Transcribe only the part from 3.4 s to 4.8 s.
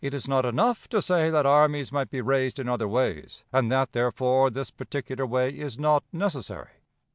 and that, therefore, this